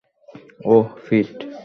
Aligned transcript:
ওহ, 0.65 0.87
পিট! 1.05 1.35